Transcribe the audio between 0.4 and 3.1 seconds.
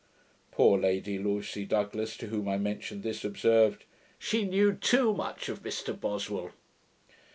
Poor Lady Lucy Douglas, to whom I mentioned